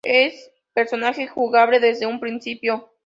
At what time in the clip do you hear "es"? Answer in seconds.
0.03-0.49